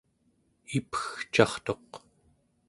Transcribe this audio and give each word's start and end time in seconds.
ipegcartuq 0.77 1.89